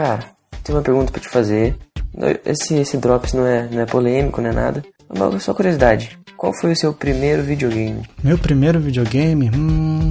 Cara, 0.00 0.24
tem 0.64 0.74
uma 0.74 0.80
pergunta 0.80 1.12
pra 1.12 1.20
te 1.20 1.28
fazer. 1.28 1.76
Esse, 2.46 2.74
esse 2.74 2.96
Drops 2.96 3.34
não 3.34 3.46
é, 3.46 3.68
não 3.70 3.82
é 3.82 3.84
polêmico, 3.84 4.40
não 4.40 4.48
é 4.48 4.52
nada. 4.54 4.82
Mas 5.06 5.42
só 5.42 5.52
curiosidade. 5.52 6.18
Qual 6.38 6.54
foi 6.58 6.72
o 6.72 6.76
seu 6.76 6.94
primeiro 6.94 7.42
videogame? 7.42 8.00
Meu 8.24 8.38
primeiro 8.38 8.80
videogame? 8.80 9.50
Hum, 9.54 10.08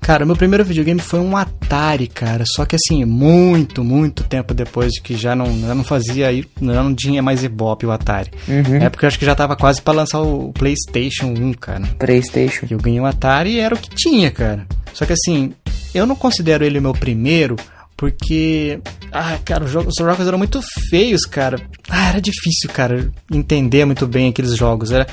cara, 0.00 0.26
meu 0.26 0.34
primeiro 0.34 0.64
videogame 0.64 1.00
foi 1.00 1.20
um 1.20 1.36
Atari, 1.36 2.08
cara. 2.08 2.42
Só 2.48 2.66
que 2.66 2.74
assim, 2.74 3.04
muito, 3.04 3.84
muito 3.84 4.24
tempo 4.24 4.52
depois 4.52 4.90
de 4.90 5.00
que 5.00 5.16
já 5.16 5.36
não, 5.36 5.46
já 5.60 5.72
não 5.72 5.84
fazia, 5.84 6.32
já 6.34 6.82
não 6.82 6.92
tinha 6.92 7.22
mais 7.22 7.44
Ibope 7.44 7.86
o 7.86 7.92
Atari. 7.92 8.32
Uhum. 8.48 8.82
É 8.82 8.90
porque 8.90 9.04
eu 9.04 9.06
acho 9.06 9.20
que 9.20 9.24
já 9.24 9.36
tava 9.36 9.54
quase 9.54 9.80
para 9.80 9.98
lançar 9.98 10.20
o 10.20 10.52
PlayStation 10.52 11.26
1, 11.26 11.52
cara. 11.52 11.84
PlayStation. 11.96 12.66
Eu 12.68 12.78
ganhei 12.78 13.00
um 13.00 13.06
Atari 13.06 13.52
e 13.52 13.60
era 13.60 13.72
o 13.72 13.78
que 13.78 13.90
tinha, 13.90 14.32
cara. 14.32 14.66
Só 14.92 15.06
que 15.06 15.12
assim, 15.12 15.52
eu 15.94 16.06
não 16.06 16.16
considero 16.16 16.64
ele 16.64 16.80
o 16.80 16.82
meu 16.82 16.92
primeiro 16.92 17.54
porque, 17.98 18.80
ah, 19.10 19.38
cara, 19.44 19.64
os 19.64 19.72
jogos, 19.72 19.94
os 19.98 20.06
jogos 20.06 20.24
eram 20.24 20.38
muito 20.38 20.60
feios, 20.88 21.22
cara. 21.22 21.60
Ah, 21.90 22.10
era 22.10 22.20
difícil, 22.20 22.70
cara, 22.72 23.12
entender 23.30 23.84
muito 23.84 24.06
bem 24.06 24.28
aqueles 24.28 24.56
jogos. 24.56 24.92
Era, 24.92 25.04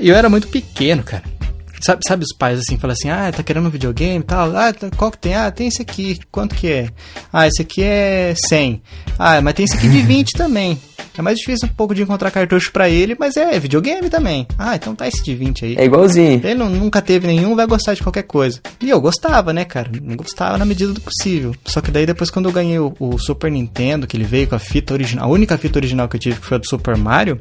eu 0.00 0.16
era 0.16 0.30
muito 0.30 0.48
pequeno, 0.48 1.02
cara. 1.02 1.22
Sabe, 1.82 2.00
sabe 2.08 2.24
os 2.24 2.34
pais 2.34 2.60
assim, 2.60 2.78
falam 2.78 2.96
assim, 2.98 3.10
ah, 3.10 3.30
tá 3.30 3.42
querendo 3.42 3.66
um 3.66 3.70
videogame 3.70 4.20
e 4.20 4.22
tal? 4.22 4.56
Ah, 4.56 4.72
tá, 4.72 4.88
qual 4.96 5.10
que 5.10 5.18
tem? 5.18 5.34
Ah, 5.34 5.50
tem 5.50 5.68
esse 5.68 5.82
aqui, 5.82 6.18
quanto 6.32 6.54
que 6.54 6.66
é? 6.66 6.88
Ah, 7.30 7.46
esse 7.46 7.60
aqui 7.60 7.82
é 7.82 8.34
100. 8.48 8.82
Ah, 9.18 9.42
mas 9.42 9.52
tem 9.52 9.66
esse 9.66 9.76
aqui 9.76 9.88
de 9.90 10.00
20 10.02 10.32
também. 10.32 10.80
É 11.16 11.22
mais 11.22 11.38
difícil 11.38 11.68
um 11.68 11.72
pouco 11.72 11.94
de 11.94 12.02
encontrar 12.02 12.30
cartucho 12.30 12.72
para 12.72 12.88
ele, 12.88 13.16
mas 13.18 13.36
é 13.36 13.58
videogame 13.58 14.10
também. 14.10 14.46
Ah, 14.58 14.74
então 14.76 14.94
tá 14.94 15.06
esse 15.06 15.22
de 15.22 15.34
20 15.34 15.64
aí. 15.64 15.76
É 15.76 15.84
igualzinho. 15.84 16.40
Ele 16.42 16.54
não, 16.54 16.68
nunca 16.68 17.00
teve 17.00 17.26
nenhum, 17.26 17.54
vai 17.54 17.66
gostar 17.66 17.94
de 17.94 18.02
qualquer 18.02 18.24
coisa. 18.24 18.60
E 18.80 18.90
eu 18.90 19.00
gostava, 19.00 19.52
né, 19.52 19.64
cara? 19.64 19.90
Não 20.02 20.16
gostava 20.16 20.58
na 20.58 20.64
medida 20.64 20.92
do 20.92 21.00
possível. 21.00 21.54
Só 21.64 21.80
que 21.80 21.90
daí 21.90 22.06
depois 22.06 22.30
quando 22.30 22.48
eu 22.48 22.52
ganhei 22.52 22.78
o, 22.78 22.92
o 22.98 23.18
Super 23.18 23.50
Nintendo, 23.50 24.06
que 24.06 24.16
ele 24.16 24.24
veio 24.24 24.48
com 24.48 24.54
a 24.56 24.58
fita 24.58 24.92
original, 24.92 25.28
a 25.28 25.32
única 25.32 25.56
fita 25.56 25.78
original 25.78 26.08
que 26.08 26.16
eu 26.16 26.20
tive 26.20 26.40
que 26.40 26.46
foi 26.46 26.56
a 26.56 26.58
do 26.58 26.68
Super 26.68 26.96
Mario, 26.96 27.38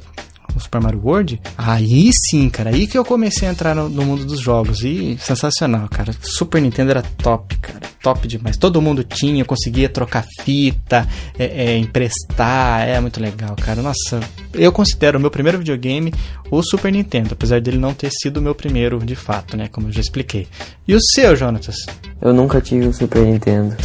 o 0.55 0.59
Super 0.59 0.81
Mario 0.81 1.01
World, 1.03 1.41
aí 1.57 2.11
sim, 2.13 2.49
cara, 2.49 2.69
aí 2.69 2.85
que 2.85 2.97
eu 2.97 3.03
comecei 3.03 3.47
a 3.47 3.51
entrar 3.51 3.75
no, 3.75 3.89
no, 3.89 4.05
mundo 4.05 4.25
dos 4.25 4.39
jogos. 4.39 4.83
E 4.83 5.17
sensacional, 5.19 5.87
cara. 5.89 6.13
Super 6.21 6.61
Nintendo 6.61 6.91
era 6.91 7.01
top, 7.01 7.57
cara. 7.57 7.81
Top 8.03 8.27
demais. 8.27 8.57
Todo 8.57 8.81
mundo 8.81 9.03
tinha, 9.03 9.45
conseguia 9.45 9.87
trocar 9.87 10.25
fita, 10.41 11.07
é, 11.39 11.45
é, 11.45 11.77
emprestar, 11.77 12.87
é 12.87 12.99
muito 12.99 13.21
legal, 13.21 13.55
cara. 13.55 13.81
Nossa, 13.81 14.19
eu 14.53 14.71
considero 14.71 15.17
o 15.17 15.21
meu 15.21 15.31
primeiro 15.31 15.57
videogame 15.57 16.13
o 16.51 16.61
Super 16.61 16.91
Nintendo, 16.91 17.29
apesar 17.31 17.59
dele 17.59 17.77
não 17.77 17.93
ter 17.93 18.11
sido 18.11 18.37
o 18.37 18.41
meu 18.41 18.53
primeiro 18.53 18.99
de 18.99 19.15
fato, 19.15 19.57
né? 19.57 19.67
Como 19.71 19.87
eu 19.87 19.91
já 19.91 20.01
expliquei. 20.01 20.47
E 20.87 20.93
o 20.93 20.99
seu, 21.01 21.35
Jonatas? 21.35 21.77
Eu 22.21 22.31
nunca 22.31 22.61
tive 22.61 22.85
o 22.85 22.93
Super 22.93 23.23
Nintendo. 23.25 23.75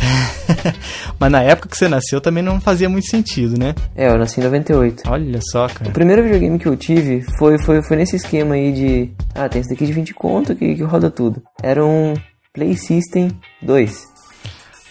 Mas 1.19 1.33
na 1.33 1.43
época 1.43 1.69
que 1.69 1.77
você 1.79 1.89
nasceu 1.89 2.21
também 2.21 2.43
não 2.43 2.61
fazia 2.61 2.89
muito 2.89 3.09
sentido, 3.09 3.59
né? 3.59 3.75
É, 3.97 4.09
eu 4.09 4.19
nasci 4.19 4.41
em 4.41 4.45
98. 4.45 5.05
Olha 5.09 5.41
só, 5.51 5.67
cara. 5.69 5.91
O 5.91 5.93
primeiro 5.95 6.23
videogame 6.23 6.59
que 6.59 6.67
eu 6.67 6.77
tive 6.77 7.25
foi, 7.39 7.57
foi, 7.63 7.83
foi 7.83 7.97
nesse 7.97 8.17
esquema 8.17 8.55
aí 8.55 8.73
de. 8.73 9.11
Ah, 9.35 9.49
tem 9.49 9.61
esse 9.61 9.71
daqui 9.71 9.87
de 9.87 9.93
20 9.93 10.13
conto 10.13 10.55
que, 10.55 10.75
que 10.75 10.83
roda 10.83 11.11
tudo. 11.11 11.43
Era 11.63 11.85
um 11.85 12.15
Play 12.53 12.77
System 12.77 13.31
2. 13.63 14.07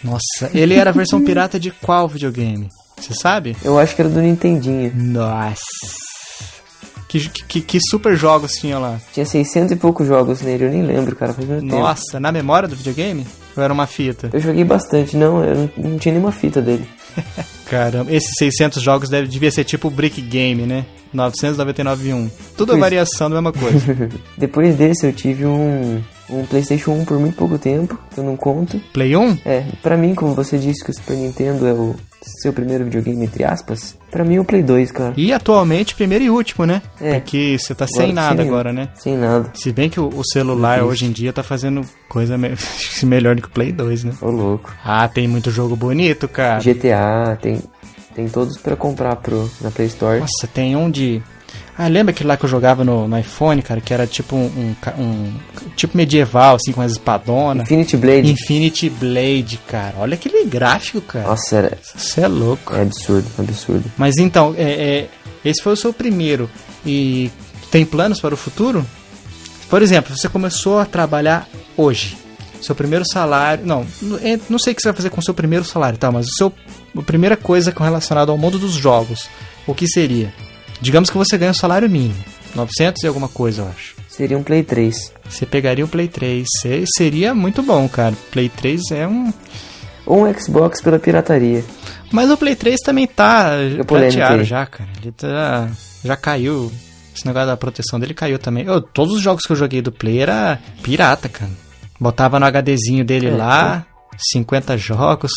Nossa, 0.02 0.50
ele 0.54 0.74
era 0.74 0.90
a 0.90 0.92
versão 0.92 1.22
pirata 1.22 1.58
de 1.58 1.70
qual 1.70 2.08
videogame? 2.08 2.68
Você 2.96 3.14
sabe? 3.14 3.56
Eu 3.64 3.78
acho 3.78 3.94
que 3.94 4.02
era 4.02 4.08
do 4.08 4.20
Nintendinho. 4.20 4.92
Nossa. 4.94 5.58
Que, 7.08 7.28
que, 7.28 7.60
que, 7.62 7.78
super 7.80 8.14
jogos 8.16 8.52
tinha 8.52 8.78
lá? 8.78 9.00
Tinha 9.14 9.24
600 9.24 9.72
e 9.72 9.76
poucos 9.76 10.06
jogos 10.06 10.42
nele, 10.42 10.66
eu 10.66 10.70
nem 10.70 10.82
lembro, 10.82 11.16
cara, 11.16 11.32
faz 11.32 11.48
muito 11.48 11.64
Nossa, 11.64 12.02
tempo. 12.12 12.20
na 12.20 12.30
memória 12.30 12.68
do 12.68 12.76
videogame? 12.76 13.26
Ou 13.56 13.62
era 13.62 13.72
uma 13.72 13.86
fita? 13.86 14.28
Eu 14.30 14.40
joguei 14.40 14.62
bastante, 14.62 15.16
não, 15.16 15.42
eu 15.42 15.54
não, 15.56 15.90
não 15.90 15.98
tinha 15.98 16.12
nenhuma 16.12 16.32
fita 16.32 16.60
dele. 16.60 16.86
Caramba, 17.64 18.12
esses 18.12 18.34
600 18.36 18.82
jogos 18.82 19.08
deve, 19.08 19.26
devia 19.26 19.50
ser 19.50 19.64
tipo 19.64 19.88
Brick 19.88 20.20
Game, 20.20 20.66
né? 20.66 20.84
999 21.12 22.30
Tudo 22.56 22.74
a 22.74 22.76
variação 22.76 23.30
da 23.30 23.36
mesma 23.36 23.52
coisa. 23.52 24.10
Depois 24.36 24.76
desse 24.76 25.06
eu 25.06 25.12
tive 25.12 25.46
um, 25.46 26.02
um 26.30 26.44
PlayStation 26.44 26.92
1 26.92 27.04
por 27.04 27.18
muito 27.18 27.36
pouco 27.36 27.58
tempo, 27.58 27.98
que 28.12 28.18
eu 28.20 28.24
não 28.24 28.36
conto. 28.36 28.78
Play 28.92 29.16
1? 29.16 29.38
É, 29.44 29.64
pra 29.82 29.96
mim, 29.96 30.14
como 30.14 30.34
você 30.34 30.58
disse 30.58 30.84
que 30.84 30.90
o 30.90 30.94
Super 30.94 31.16
Nintendo 31.16 31.66
é 31.66 31.72
o 31.72 31.94
seu 32.42 32.52
primeiro 32.52 32.84
videogame, 32.84 33.24
entre 33.24 33.44
aspas, 33.44 33.96
pra 34.10 34.24
mim 34.24 34.36
é 34.36 34.40
o 34.40 34.44
Play 34.44 34.62
2, 34.62 34.90
cara. 34.92 35.14
E 35.16 35.32
atualmente 35.32 35.94
primeiro 35.94 36.24
e 36.24 36.30
último, 36.30 36.66
né? 36.66 36.82
É. 37.00 37.14
Porque 37.20 37.56
você 37.58 37.74
tá 37.74 37.86
sem 37.86 38.10
Agora, 38.10 38.12
nada 38.12 38.42
sem- 38.42 38.48
agora, 38.50 38.72
né? 38.72 38.88
Sem 38.94 39.16
nada. 39.16 39.50
Se 39.54 39.72
bem 39.72 39.88
que 39.88 40.00
o, 40.00 40.08
o 40.08 40.22
celular 40.24 40.82
hoje 40.82 41.06
em 41.06 41.12
dia 41.12 41.32
tá 41.32 41.42
fazendo 41.42 41.82
coisa 42.08 42.36
me- 42.36 42.54
melhor 43.04 43.34
do 43.36 43.42
que 43.42 43.48
o 43.48 43.52
Play 43.52 43.72
2, 43.72 44.04
né? 44.04 44.12
Ô 44.20 44.30
louco. 44.30 44.74
Ah, 44.84 45.06
tem 45.08 45.26
muito 45.28 45.50
jogo 45.50 45.76
bonito, 45.76 46.26
cara. 46.28 46.60
GTA, 46.60 47.38
tem, 47.40 47.62
tem 48.14 48.28
todos 48.28 48.58
pra 48.58 48.74
comprar 48.76 49.16
pro, 49.16 49.48
na 49.60 49.70
Play 49.70 49.86
Store. 49.88 50.20
Nossa, 50.20 50.46
tem 50.52 50.74
um 50.76 50.90
de. 50.90 51.22
Ah, 51.76 51.86
lembra 51.86 52.10
aquele 52.10 52.28
lá 52.28 52.36
que 52.36 52.44
eu 52.44 52.48
jogava 52.48 52.84
no, 52.84 53.06
no 53.06 53.18
iPhone, 53.18 53.62
cara? 53.62 53.80
Que 53.80 53.94
era 53.94 54.06
tipo 54.06 54.34
um, 54.36 54.74
um 54.96 55.00
um- 55.02 55.34
Tipo 55.76 55.96
medieval, 55.96 56.56
assim, 56.56 56.72
com 56.72 56.80
as 56.80 56.92
espadonas. 56.92 57.62
Infinity 57.70 57.96
Blade. 57.96 58.30
Infinity 58.30 58.90
Blade, 58.90 59.60
cara. 59.68 59.94
Olha 59.98 60.14
aquele 60.14 60.44
gráfico, 60.44 61.00
cara. 61.00 61.28
Nossa, 61.28 61.56
era, 61.56 61.78
Você 61.94 62.20
é 62.22 62.26
louco. 62.28 62.74
é 62.74 62.82
absurdo, 62.82 63.26
absurdo. 63.38 63.84
Mas 63.96 64.16
então, 64.18 64.54
é, 64.58 64.62
é, 64.62 65.08
esse 65.44 65.62
foi 65.62 65.72
o 65.72 65.76
seu 65.76 65.92
primeiro. 65.92 66.50
E 66.84 67.30
tem 67.70 67.84
planos 67.86 68.20
para 68.20 68.34
o 68.34 68.36
futuro? 68.36 68.84
Por 69.70 69.80
exemplo, 69.82 70.16
você 70.16 70.28
começou 70.28 70.78
a 70.80 70.84
trabalhar 70.84 71.46
hoje. 71.76 72.16
Seu 72.60 72.74
primeiro 72.74 73.04
salário. 73.06 73.64
Não, 73.64 73.86
não- 74.02 74.18
é, 74.18 74.38
não 74.50 74.58
sei 74.58 74.72
o 74.72 74.76
que 74.76 74.82
você 74.82 74.88
vai 74.88 74.96
fazer 74.96 75.10
com 75.10 75.20
o 75.20 75.24
seu 75.24 75.34
primeiro 75.34 75.64
salário, 75.64 75.96
tá? 75.98 76.10
Mas 76.10 76.26
o 76.26 76.32
seu, 76.36 76.52
a 76.96 77.02
primeira 77.02 77.36
coisa 77.36 77.72
relacionada 77.78 78.32
ao 78.32 78.38
mundo 78.38 78.58
dos 78.58 78.72
jogos, 78.72 79.28
o 79.64 79.72
que 79.74 79.86
seria? 79.86 80.32
Digamos 80.80 81.10
que 81.10 81.16
você 81.16 81.36
ganha 81.36 81.50
um 81.50 81.54
salário 81.54 81.88
mínimo. 81.88 82.22
900 82.54 83.02
e 83.02 83.06
alguma 83.06 83.28
coisa, 83.28 83.62
eu 83.62 83.68
acho. 83.68 83.94
Seria 84.08 84.36
um 84.38 84.42
Play 84.42 84.62
3. 84.62 85.12
Você 85.28 85.46
pegaria 85.46 85.84
o 85.84 85.88
Play 85.88 86.08
3. 86.08 86.46
Cê- 86.60 86.84
Seria 86.96 87.34
muito 87.34 87.62
bom, 87.62 87.88
cara. 87.88 88.14
Play 88.32 88.48
3 88.48 88.80
é 88.92 89.06
um. 89.06 89.32
Ou 90.06 90.26
um 90.26 90.34
Xbox 90.34 90.80
pela 90.80 90.98
pirataria. 90.98 91.64
Mas 92.10 92.30
o 92.30 92.36
Play 92.36 92.56
3 92.56 92.80
também 92.80 93.06
tá 93.06 93.50
prateado 93.86 94.42
já, 94.44 94.64
cara. 94.66 94.88
Ele 95.02 95.12
tá, 95.12 95.68
já 96.04 96.16
caiu. 96.16 96.72
Esse 97.14 97.26
negócio 97.26 97.48
da 97.48 97.56
proteção 97.56 98.00
dele 98.00 98.14
caiu 98.14 98.38
também. 98.38 98.64
Eu, 98.64 98.80
todos 98.80 99.14
os 99.14 99.20
jogos 99.20 99.42
que 99.44 99.52
eu 99.52 99.56
joguei 99.56 99.82
do 99.82 99.92
Play 99.92 100.20
era 100.20 100.58
pirata, 100.82 101.28
cara. 101.28 101.50
Botava 102.00 102.38
no 102.40 102.46
HDzinho 102.46 103.04
dele 103.04 103.26
É, 103.28 103.30
lá, 103.36 103.84
50 104.32 104.76
jogos. 104.78 105.30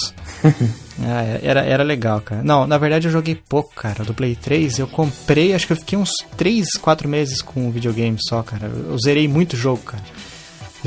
Ah, 0.99 1.23
era, 1.41 1.61
era 1.61 1.83
legal, 1.83 2.19
cara. 2.21 2.43
Não, 2.43 2.67
na 2.67 2.77
verdade 2.77 3.07
eu 3.07 3.11
joguei 3.11 3.35
pouco, 3.35 3.73
cara. 3.75 4.03
Do 4.03 4.13
Play 4.13 4.35
3 4.35 4.79
eu 4.79 4.87
comprei, 4.87 5.53
acho 5.53 5.65
que 5.67 5.73
eu 5.73 5.77
fiquei 5.77 5.97
uns 5.97 6.11
3, 6.37 6.67
4 6.81 7.07
meses 7.07 7.41
com 7.41 7.67
o 7.67 7.71
videogame 7.71 8.17
só, 8.27 8.41
cara. 8.43 8.67
Eu 8.67 8.97
zerei 9.03 9.27
muito 9.27 9.55
jogo, 9.55 9.81
cara. 9.83 10.03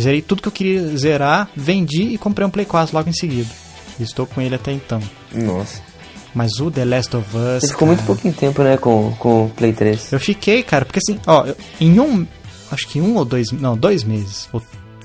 Zerei 0.01 0.21
tudo 0.21 0.43
que 0.43 0.49
eu 0.49 0.53
queria 0.53 0.97
zerar, 0.97 1.49
vendi 1.57 2.03
e 2.03 2.19
comprei 2.19 2.47
um 2.47 2.51
Play 2.51 2.67
4 2.67 2.95
logo 2.97 3.09
em 3.09 3.13
seguida. 3.13 3.49
E 3.99 4.03
estou 4.03 4.27
com 4.27 4.41
ele 4.41 4.55
até 4.57 4.73
então. 4.73 5.01
Nossa. 5.33 5.81
Mas 6.35 6.59
o 6.59 6.69
The 6.71 6.85
Last 6.85 7.17
of 7.17 7.29
Us. 7.37 7.61
Você 7.63 7.69
ficou 7.69 7.87
cara, 7.87 7.97
muito 7.97 8.05
pouquinho 8.07 8.35
tempo, 8.35 8.63
né, 8.65 8.77
com, 8.77 9.13
com 9.21 9.47
o 9.47 9.51
Play 9.51 9.73
3. 9.73 10.13
Eu 10.13 10.19
fiquei, 10.19 10.65
cara, 10.65 10.85
porque 10.85 10.99
assim, 10.99 11.19
ó, 11.27 11.47
eu- 11.47 11.57
em 11.81 12.01
um. 12.01 12.27
Acho 12.73 12.89
que 12.89 13.01
um 13.01 13.15
ou 13.15 13.25
dois. 13.25 13.53
Não, 13.53 13.77
dois 13.77 14.03
meses. 14.03 14.49
Ou, 14.53 14.61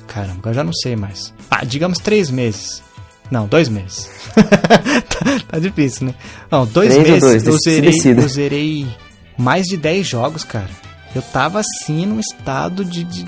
caramba, 0.07 0.49
eu 0.49 0.53
já 0.55 0.63
não 0.63 0.73
sei 0.73 0.95
mais. 0.95 1.31
Ah, 1.51 1.63
digamos 1.63 1.99
três 1.99 2.31
meses. 2.31 2.81
Não, 3.31 3.47
dois 3.47 3.69
meses. 3.69 4.09
tá, 4.35 5.39
tá 5.47 5.59
difícil, 5.59 6.07
né? 6.07 6.15
Não, 6.51 6.65
dois 6.65 6.93
Três 6.93 7.07
meses 7.07 7.43
dois? 7.43 7.47
eu 7.47 7.57
zerei, 7.63 7.93
eu 8.23 8.27
zerei 8.29 8.87
mais 9.37 9.65
de 9.67 9.77
10 9.77 10.07
jogos, 10.07 10.43
cara. 10.43 10.69
Eu 11.15 11.21
tava 11.21 11.59
assim 11.59 12.05
num 12.05 12.19
estado 12.19 12.83
de- 12.85 13.03
de- 13.03 13.25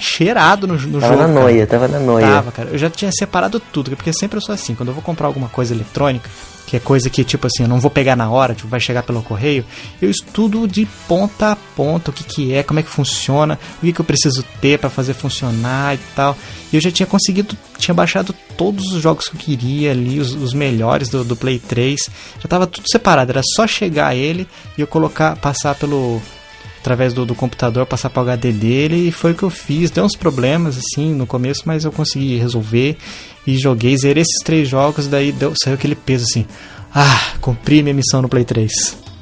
cheirado 0.00 0.66
no, 0.66 0.74
no 0.74 1.00
Tava 1.00 1.14
jogo. 1.14 1.28
na 1.28 1.28
cara. 1.28 1.40
noia, 1.40 1.66
tava 1.66 1.88
na 1.88 2.00
noia. 2.00 2.26
Tava, 2.26 2.52
cara. 2.52 2.70
Eu 2.70 2.78
já 2.78 2.90
tinha 2.90 3.10
separado 3.12 3.60
tudo, 3.60 3.90
porque 3.96 4.12
sempre 4.12 4.38
eu 4.38 4.42
sou 4.42 4.54
assim. 4.54 4.74
Quando 4.74 4.88
eu 4.88 4.94
vou 4.94 5.02
comprar 5.02 5.26
alguma 5.26 5.48
coisa 5.48 5.74
eletrônica, 5.74 6.28
que 6.66 6.76
é 6.76 6.80
coisa 6.80 7.10
que, 7.10 7.24
tipo 7.24 7.48
assim, 7.48 7.64
eu 7.64 7.68
não 7.68 7.80
vou 7.80 7.90
pegar 7.90 8.14
na 8.14 8.30
hora, 8.30 8.54
tipo, 8.54 8.68
vai 8.68 8.78
chegar 8.78 9.02
pelo 9.02 9.22
correio, 9.22 9.64
eu 10.00 10.08
estudo 10.08 10.68
de 10.68 10.86
ponta 11.08 11.50
a 11.50 11.56
ponta 11.56 12.10
o 12.10 12.12
que 12.12 12.22
que 12.22 12.54
é, 12.54 12.62
como 12.62 12.78
é 12.78 12.82
que 12.84 12.88
funciona, 12.88 13.58
o 13.78 13.80
que 13.80 13.92
que 13.92 14.00
eu 14.00 14.04
preciso 14.04 14.44
ter 14.60 14.78
pra 14.78 14.88
fazer 14.88 15.14
funcionar 15.14 15.96
e 15.96 15.98
tal. 16.14 16.36
E 16.72 16.76
eu 16.76 16.80
já 16.80 16.90
tinha 16.92 17.06
conseguido, 17.08 17.56
tinha 17.76 17.92
baixado 17.92 18.32
todos 18.56 18.92
os 18.92 19.02
jogos 19.02 19.26
que 19.26 19.34
eu 19.34 19.40
queria 19.40 19.90
ali, 19.90 20.20
os, 20.20 20.32
os 20.32 20.54
melhores 20.54 21.08
do, 21.08 21.24
do 21.24 21.34
Play 21.34 21.58
3. 21.58 21.98
Já 22.40 22.48
tava 22.48 22.68
tudo 22.68 22.84
separado, 22.88 23.32
era 23.32 23.42
só 23.56 23.66
chegar 23.66 24.06
a 24.06 24.14
ele 24.14 24.46
e 24.78 24.80
eu 24.80 24.86
colocar, 24.86 25.34
passar 25.36 25.74
pelo 25.74 26.22
através 26.80 27.12
do, 27.12 27.26
do 27.26 27.34
computador, 27.34 27.86
passar 27.86 28.10
para 28.10 28.20
o 28.20 28.22
HD 28.22 28.52
dele 28.52 29.08
e 29.08 29.12
foi 29.12 29.32
o 29.32 29.34
que 29.34 29.42
eu 29.42 29.50
fiz. 29.50 29.90
Deu 29.90 30.04
uns 30.04 30.16
problemas 30.16 30.78
assim 30.78 31.14
no 31.14 31.26
começo, 31.26 31.62
mas 31.66 31.84
eu 31.84 31.92
consegui 31.92 32.36
resolver 32.36 32.96
e 33.46 33.58
joguei, 33.58 33.96
zerei 33.96 34.22
esses 34.22 34.42
três 34.42 34.68
jogos, 34.68 35.06
daí 35.06 35.30
deu, 35.30 35.52
saiu 35.62 35.74
aquele 35.74 35.94
peso 35.94 36.24
assim. 36.24 36.46
Ah, 36.92 37.34
cumpri 37.40 37.82
minha 37.82 37.94
missão 37.94 38.20
no 38.20 38.28
Play 38.28 38.44
3. 38.44 38.72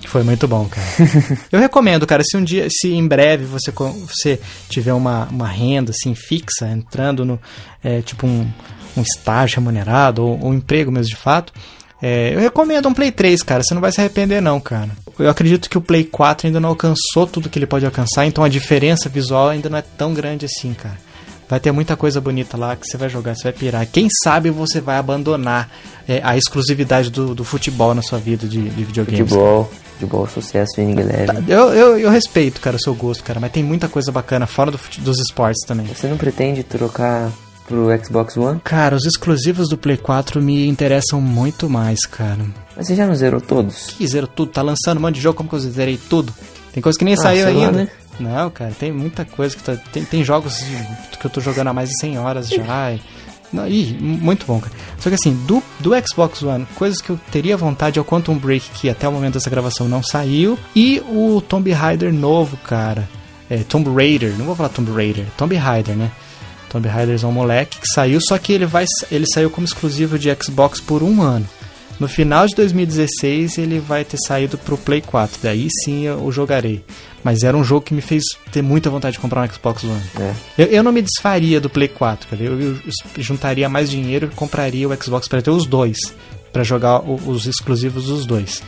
Foi 0.07 0.23
muito 0.23 0.49
bom, 0.49 0.67
cara. 0.67 0.87
eu 1.53 1.61
recomendo, 1.61 2.07
cara, 2.07 2.23
se 2.25 2.35
um 2.35 2.43
dia, 2.43 2.67
se 2.71 2.91
em 2.91 3.07
breve 3.07 3.45
você, 3.45 3.71
você 3.71 4.41
tiver 4.69 4.95
uma, 4.95 5.27
uma 5.27 5.47
renda 5.47 5.91
assim 5.91 6.15
fixa, 6.15 6.67
entrando 6.67 7.27
no, 7.27 7.39
é, 7.85 8.01
tipo 8.01 8.27
um, 8.27 8.51
um 8.97 9.03
estágio 9.03 9.57
remunerado 9.57 10.25
ou 10.25 10.47
um 10.47 10.55
emprego 10.55 10.91
mesmo 10.91 11.11
de 11.11 11.17
fato, 11.17 11.53
É, 12.01 12.35
eu 12.35 12.41
recomendo 12.41 12.89
um 12.89 12.95
Play 12.95 13.11
3, 13.11 13.43
cara. 13.43 13.63
Você 13.63 13.75
não 13.75 13.81
vai 13.81 13.91
se 13.91 14.01
arrepender, 14.01 14.41
não, 14.41 14.61
cara. 14.61 14.91
Eu 15.19 15.29
acredito 15.29 15.69
que 15.69 15.77
o 15.77 15.81
Play 15.81 16.05
4 16.05 16.47
ainda 16.47 16.61
não 16.61 16.71
alcançou 16.71 17.27
tudo 17.27 17.49
que 17.49 17.59
ele 17.59 17.67
pode 17.67 17.85
alcançar, 17.85 18.25
então 18.25 18.45
a 18.45 18.49
diferença 18.49 19.09
visual 19.09 19.49
ainda 19.49 19.69
não 19.69 19.79
é 19.79 19.83
tão 19.83 20.15
grande 20.15 20.47
assim, 20.47 20.73
cara. 20.75 20.97
Vai 21.49 21.59
ter 21.59 21.73
muita 21.73 21.97
coisa 21.97 22.21
bonita 22.21 22.59
lá 22.59 22.77
que 22.77 22.87
você 22.87 22.99
vai 22.99 23.09
jogar, 23.09 23.35
você 23.35 23.45
vai 23.45 23.53
pirar. 23.53 23.87
Quem 23.87 24.07
sabe 24.23 24.51
você 24.51 24.83
vai 24.83 24.99
abandonar 24.99 25.71
é, 26.07 26.21
a 26.23 26.37
exclusividade 26.37 27.11
do, 27.11 27.35
do, 27.35 27.43
futebol 27.43 27.95
na 27.95 28.03
sua 28.03 28.19
vida 28.19 28.47
de, 28.47 28.69
de 28.69 28.85
videogames. 28.85 29.31
Futebol, 29.31 29.71
futebol, 29.95 30.29
sucesso, 30.29 30.73
winning 30.77 31.03
leve. 31.03 31.27
Tá, 31.27 31.43
eu, 31.49 31.73
eu, 31.73 31.99
eu, 31.99 32.11
respeito, 32.11 32.61
cara, 32.61 32.77
o 32.77 32.81
seu 32.81 32.95
gosto, 32.95 33.25
cara, 33.25 33.41
mas 33.41 33.51
tem 33.51 33.65
muita 33.65 33.89
coisa 33.89 34.13
bacana 34.13 34.47
fora 34.47 34.71
do, 34.71 34.79
dos 34.99 35.19
esportes 35.19 35.67
também. 35.67 35.87
Você 35.87 36.07
não 36.07 36.19
pretende 36.19 36.63
trocar 36.63 37.33
pro 37.69 37.87
Xbox 38.03 38.37
One? 38.37 38.61
Cara, 38.65 38.97
os 38.97 39.05
exclusivos 39.05 39.69
do 39.69 39.77
Play 39.77 39.99
4 39.99 40.41
me 40.43 40.67
interessam 40.67 41.21
muito 41.21 41.69
mais, 41.69 42.01
cara. 42.07 42.45
Mas 42.75 42.87
você 42.87 42.97
já 42.97 43.07
não 43.07 43.15
zerou 43.15 43.41
todos? 43.41 43.95
Que 43.99 44.07
zerou 44.07 44.29
tudo? 44.29 44.51
Tá 44.51 44.63
lançando 44.63 44.97
um 44.97 45.03
monte 45.03 45.17
de 45.17 45.21
jogo, 45.21 45.37
como 45.37 45.49
que 45.49 45.55
eu 45.55 45.61
zerei 45.61 45.99
tudo? 45.99 46.35
Tem 46.73 46.83
coisa 46.83 46.99
que 46.99 47.05
nem 47.05 47.15
ah, 47.15 47.19
saiu 47.19 47.47
ainda. 47.47 47.67
Lá, 47.67 47.73
né? 47.73 47.89
Não, 48.19 48.51
cara, 48.51 48.73
tem 48.77 48.91
muita 48.91 49.25
coisa 49.25 49.55
que 49.55 49.63
tá. 49.63 49.77
Tem, 49.77 50.05
tem 50.05 50.25
jogos 50.25 50.65
que 51.21 51.25
eu 51.25 51.31
tô 51.31 51.41
jogando 51.41 51.69
há 51.69 51.73
mais 51.73 51.91
de 51.91 52.01
100 52.01 52.19
horas 52.19 52.49
já. 52.49 52.93
E, 53.51 53.57
não, 53.57 53.67
ih, 53.67 53.97
muito 53.99 54.45
bom, 54.45 54.61
cara. 54.61 54.75
Só 54.99 55.09
que 55.09 55.15
assim, 55.15 55.33
do, 55.47 55.63
do 55.81 55.93
Xbox 56.07 56.43
One, 56.43 56.67
coisas 56.75 57.01
que 57.01 57.09
eu 57.09 57.19
teria 57.33 57.57
vontade 57.57 57.99
é 57.99 58.03
o 58.03 58.05
Quantum 58.05 58.37
Break, 58.37 58.69
que 58.75 58.91
até 58.91 59.09
o 59.09 59.13
momento 59.13 59.35
dessa 59.35 59.49
gravação 59.49 59.89
não 59.89 60.03
saiu. 60.03 60.59
E 60.77 61.03
o 61.09 61.41
Tomb 61.41 61.71
Raider 61.73 62.13
novo, 62.13 62.59
cara. 62.59 63.09
É, 63.49 63.59
Tomb 63.59 63.89
Raider, 63.91 64.37
não 64.37 64.45
vou 64.45 64.55
falar 64.55 64.69
Tomb 64.69 64.93
Raider, 64.93 65.25
Tomb 65.35 65.57
Raider, 65.57 65.97
né? 65.97 66.11
Tomb 66.69 66.89
Raider 66.89 67.19
é 67.23 67.27
um 67.27 67.33
moleque 67.33 67.79
que 67.79 67.89
saiu, 67.89 68.21
só 68.21 68.39
que 68.39 68.53
ele, 68.53 68.67
vai, 68.67 68.85
ele 69.11 69.27
saiu 69.27 69.51
como 69.51 69.67
exclusivo 69.67 70.19
de 70.19 70.35
Xbox 70.43 70.81
por 70.81 71.03
um 71.03 71.23
ano. 71.23 71.49
No 71.99 72.07
final 72.07 72.47
de 72.47 72.55
2016 72.55 73.59
ele 73.59 73.81
vai 73.81 74.05
ter 74.05 74.19
saído 74.25 74.57
pro 74.57 74.79
Play 74.79 75.01
4, 75.01 75.41
daí 75.43 75.69
sim 75.83 76.05
eu 76.05 76.25
o 76.25 76.31
jogarei. 76.31 76.85
Mas 77.25 77.43
era 77.43 77.57
um 77.57 77.65
jogo 77.65 77.85
que 77.85 77.93
me 77.93 78.01
fez 78.01 78.23
ter 78.53 78.63
muita 78.63 78.89
vontade 78.89 79.15
de 79.15 79.21
comprar 79.21 79.43
um 79.43 79.53
Xbox 79.53 79.83
One. 79.83 80.03
É. 80.21 80.35
Eu, 80.57 80.67
eu, 80.67 80.83
não 80.83 80.93
me 80.93 81.03
desfaria 81.03 81.61
do 81.61 81.69
Play 81.69 81.89
4, 81.89 82.29
cara. 82.29 82.43
Eu, 82.43 82.61
eu, 82.61 82.77
juntaria 83.19 83.69
mais 83.69 83.91
dinheiro 83.91 84.31
e 84.31 84.35
compraria 84.35 84.89
o 84.89 85.03
Xbox 85.03 85.27
para 85.27 85.43
ter 85.43 85.51
os 85.51 85.67
dois. 85.67 85.99
para 86.53 86.63
jogar 86.63 87.01
o, 87.01 87.17
os 87.29 87.47
exclusivos 87.47 88.07
dos 88.07 88.25
dois. 88.25 88.63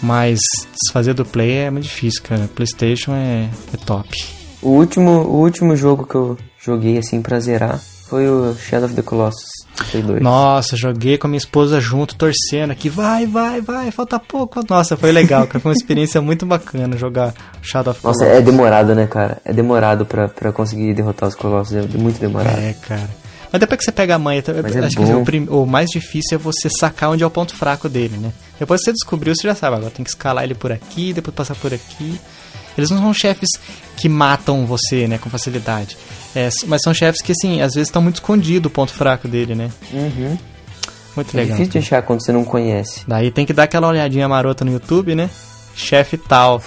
Mas 0.00 0.38
desfazer 0.84 1.14
do 1.14 1.24
Play 1.24 1.52
é 1.52 1.70
muito 1.70 1.84
difícil, 1.84 2.22
cara. 2.22 2.48
PlayStation 2.54 3.12
é, 3.12 3.48
é 3.74 3.76
top. 3.84 4.08
O 4.60 4.70
último, 4.70 5.10
o 5.10 5.40
último 5.40 5.74
jogo 5.74 6.06
que 6.06 6.14
eu 6.14 6.38
joguei 6.64 6.98
assim 6.98 7.20
pra 7.20 7.40
zerar 7.40 7.80
foi 8.12 8.28
o 8.28 8.54
Shadow 8.54 8.84
of 8.84 8.94
the 8.94 9.00
Colossus. 9.00 9.48
Nossa, 10.20 10.76
joguei 10.76 11.16
com 11.16 11.26
a 11.26 11.30
minha 11.30 11.38
esposa 11.38 11.80
junto, 11.80 12.14
torcendo 12.14 12.70
aqui, 12.70 12.90
vai, 12.90 13.26
vai, 13.26 13.62
vai, 13.62 13.90
falta 13.90 14.18
pouco. 14.18 14.60
Nossa, 14.68 14.98
foi 14.98 15.10
legal, 15.12 15.46
cara. 15.46 15.60
Foi 15.60 15.70
uma 15.70 15.74
experiência 15.74 16.20
muito 16.20 16.44
bacana 16.44 16.94
jogar 16.98 17.32
Shadow 17.62 17.92
of 17.92 18.04
Nossa, 18.04 18.18
Colossus. 18.18 18.38
é 18.38 18.42
demorado, 18.42 18.94
né, 18.94 19.06
cara? 19.06 19.38
É 19.46 19.50
demorado 19.50 20.04
pra, 20.04 20.28
pra 20.28 20.52
conseguir 20.52 20.92
derrotar 20.92 21.26
os 21.26 21.34
Colossos, 21.34 21.74
é 21.74 21.80
muito 21.96 22.20
demorado. 22.20 22.58
É, 22.58 22.74
cara. 22.86 23.08
Mas 23.50 23.60
depois 23.60 23.78
que 23.78 23.84
você 23.84 23.92
pega 23.92 24.14
a 24.14 24.18
manha, 24.18 24.42
Mas 24.62 24.76
é 24.76 24.80
acho 24.80 25.02
é 25.02 25.06
que 25.06 25.12
o, 25.14 25.24
prim... 25.24 25.46
o, 25.48 25.64
mais 25.64 25.88
difícil 25.88 26.36
é 26.36 26.38
você 26.38 26.68
sacar 26.68 27.08
onde 27.08 27.24
é 27.24 27.26
o 27.26 27.30
ponto 27.30 27.56
fraco 27.56 27.88
dele, 27.88 28.18
né? 28.18 28.30
Depois 28.58 28.80
que 28.80 28.84
você 28.84 28.92
descobriu, 28.92 29.34
você 29.34 29.48
já 29.48 29.54
sabe, 29.54 29.76
agora 29.76 29.90
tem 29.90 30.04
que 30.04 30.10
escalar 30.10 30.44
ele 30.44 30.54
por 30.54 30.70
aqui, 30.70 31.14
depois 31.14 31.34
passar 31.34 31.54
por 31.54 31.72
aqui. 31.72 32.20
Eles 32.76 32.90
não 32.90 32.98
são 32.98 33.14
chefes 33.14 33.48
que 33.96 34.06
matam 34.06 34.66
você, 34.66 35.08
né, 35.08 35.16
com 35.16 35.30
facilidade. 35.30 35.96
É, 36.34 36.48
mas 36.66 36.82
são 36.82 36.94
chefes 36.94 37.20
que, 37.20 37.32
assim, 37.32 37.60
às 37.60 37.74
vezes 37.74 37.88
estão 37.88 38.02
muito 38.02 38.16
escondido 38.16 38.66
o 38.66 38.70
ponto 38.70 38.92
fraco 38.92 39.28
dele, 39.28 39.54
né? 39.54 39.70
Uhum. 39.92 40.38
Muito 41.14 41.34
é 41.34 41.40
legal. 41.40 41.56
É 41.56 41.60
difícil 41.60 41.72
de 41.72 41.78
achar 41.78 42.02
quando 42.02 42.24
você 42.24 42.32
não 42.32 42.44
conhece. 42.44 43.04
Daí 43.06 43.30
tem 43.30 43.44
que 43.44 43.52
dar 43.52 43.64
aquela 43.64 43.88
olhadinha 43.88 44.28
marota 44.28 44.64
no 44.64 44.72
YouTube, 44.72 45.14
né? 45.14 45.28
Chefe 45.74 46.16
tal. 46.16 46.62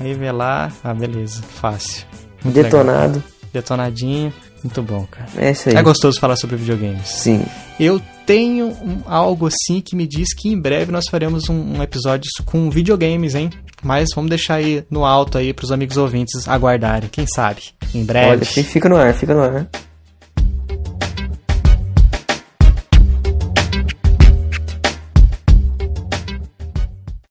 Aí 0.00 0.14
vê 0.14 0.32
lá, 0.32 0.70
ah, 0.82 0.94
beleza, 0.94 1.42
fácil. 1.42 2.06
Muito 2.44 2.54
Detonado. 2.54 3.14
Legal. 3.14 3.22
Detonadinho. 3.52 4.32
Muito 4.62 4.82
bom, 4.82 5.06
cara. 5.10 5.28
É 5.36 5.50
isso 5.50 5.68
aí. 5.68 5.74
É 5.74 5.82
gostoso 5.82 6.20
falar 6.20 6.36
sobre 6.36 6.56
videogames. 6.56 7.08
Sim. 7.08 7.44
Eu 7.78 8.00
tenho 8.24 8.68
um, 8.68 9.02
algo 9.06 9.46
assim 9.46 9.80
que 9.80 9.96
me 9.96 10.06
diz 10.06 10.32
que 10.34 10.48
em 10.48 10.58
breve 10.58 10.92
nós 10.92 11.04
faremos 11.10 11.48
um, 11.48 11.78
um, 11.78 11.82
episódio 11.82 12.30
com 12.44 12.70
videogames, 12.70 13.34
hein? 13.34 13.50
Mas 13.82 14.08
vamos 14.14 14.30
deixar 14.30 14.54
aí 14.54 14.84
no 14.88 15.04
alto 15.04 15.38
aí 15.38 15.52
para 15.52 15.64
os 15.64 15.72
amigos 15.72 15.96
ouvintes 15.96 16.46
aguardarem, 16.46 17.08
quem 17.10 17.26
sabe, 17.26 17.62
em 17.94 18.04
breve. 18.04 18.30
Olha, 18.30 18.44
fica 18.44 18.88
no 18.88 18.96
ar, 18.96 19.12
fica 19.12 19.34
no 19.34 19.42
ar. 19.42 19.68